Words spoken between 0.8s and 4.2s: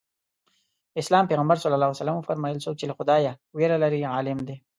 د اسلام پیغمبر ص وفرمایل څوک چې له خدایه وېره لري